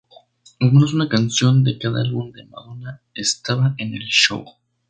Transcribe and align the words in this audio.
Al 0.59 0.71
menos 0.73 0.95
una 0.95 1.07
canción 1.07 1.63
de 1.63 1.77
cada 1.77 2.01
álbum 2.01 2.31
de 2.31 2.45
Madonna 2.47 3.03
estaba 3.13 3.75
en 3.77 3.93
el 3.93 4.07
show. 4.09 4.43